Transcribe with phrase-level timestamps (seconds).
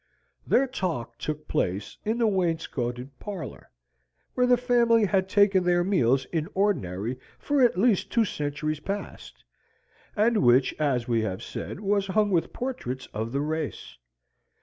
[0.47, 3.69] Their talk took place in the wainscoted parlour,
[4.33, 9.43] where the family had taken their meals in ordinary for at least two centuries past,
[10.15, 13.99] and which, as we have said, was hung with portraits of the race.